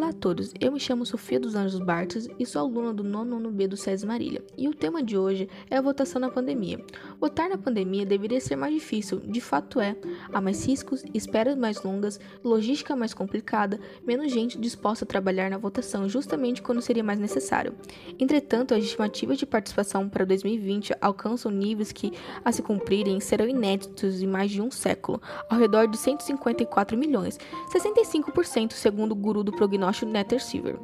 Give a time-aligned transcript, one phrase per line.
[0.00, 3.36] Olá a todos, eu me chamo Sofia dos Anjos Bartos e sou aluna do nono
[3.36, 4.42] ano B do SES Marília.
[4.56, 6.82] E o tema de hoje é a votação na pandemia.
[7.20, 9.94] Votar na pandemia deveria ser mais difícil, de fato é.
[10.32, 15.58] Há mais riscos, esperas mais longas, logística mais complicada, menos gente disposta a trabalhar na
[15.58, 17.74] votação justamente quando seria mais necessário.
[18.18, 22.10] Entretanto, as estimativas de participação para 2020 alcançam níveis que,
[22.42, 27.38] a se cumprirem, serão inéditos em mais de um século, ao redor de 154 milhões,
[27.70, 30.78] 65% segundo o guru do prognóstico diagnóstico Netter Silver.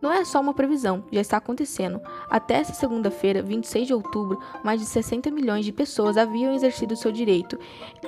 [0.00, 2.00] Não é só uma previsão, já está acontecendo.
[2.28, 7.12] Até esta segunda-feira, 26 de outubro, mais de 60 milhões de pessoas haviam exercido seu
[7.12, 7.56] direito.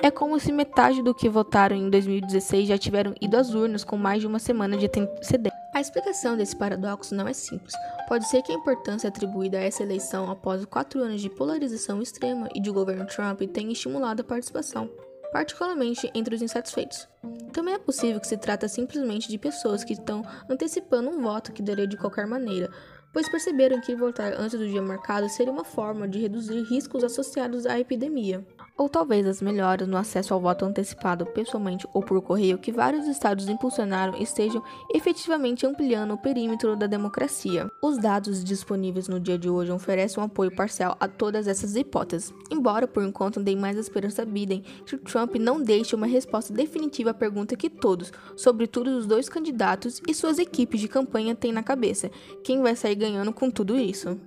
[0.01, 3.95] É como se metade do que votaram em 2016 já tiveram ido às urnas com
[3.95, 5.55] mais de uma semana de antecedência.
[5.73, 7.73] A explicação desse paradoxo não é simples.
[8.09, 12.49] Pode ser que a importância atribuída a essa eleição após quatro anos de polarização extrema
[12.53, 14.89] e de governo Trump tenha estimulado a participação
[15.35, 17.09] particularmente entre os insatisfeitos.
[17.51, 21.61] Também é possível que se trata simplesmente de pessoas que estão antecipando um voto que
[21.61, 22.71] daria de qualquer maneira,
[23.11, 27.65] pois perceberam que votar antes do dia marcado seria uma forma de reduzir riscos associados
[27.65, 32.57] à epidemia ou talvez as melhoras no acesso ao voto antecipado pessoalmente ou por correio
[32.57, 34.61] que vários estados impulsionaram estejam
[34.93, 37.69] efetivamente ampliando o perímetro da democracia.
[37.81, 42.33] Os dados disponíveis no dia de hoje oferecem um apoio parcial a todas essas hipóteses,
[42.51, 47.13] embora por enquanto deem mais esperança Biden que Trump não deixe uma resposta definitiva à
[47.13, 52.09] pergunta que todos, sobretudo os dois candidatos e suas equipes de campanha, têm na cabeça:
[52.43, 54.19] quem vai sair ganhando com tudo isso?